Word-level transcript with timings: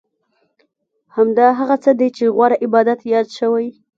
همدا 1.15 1.47
هغه 1.59 1.75
څه 1.83 1.91
دي 1.99 2.07
چې 2.17 2.23
غوره 2.35 2.57
عبادت 2.65 2.99
یاد 3.13 3.27
شوی. 3.37 3.67